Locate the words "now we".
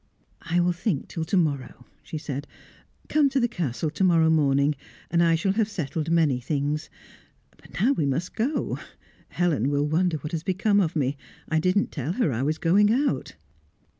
7.79-8.07